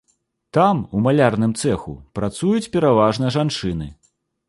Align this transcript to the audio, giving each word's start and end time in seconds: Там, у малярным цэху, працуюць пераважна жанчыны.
Там, 0.57 0.79
у 0.95 1.01
малярным 1.09 1.53
цэху, 1.65 1.95
працуюць 2.19 2.71
пераважна 2.77 3.25
жанчыны. 3.39 3.87